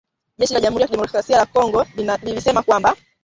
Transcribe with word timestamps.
jeshi 0.37 0.53
la 0.53 0.59
jamhuri 0.61 0.81
ya 0.81 0.87
kidemokrasia 0.87 1.37
ya 1.37 1.45
Kongo 1.45 1.85
lilisema 2.23 2.63
kwamba 2.63 2.95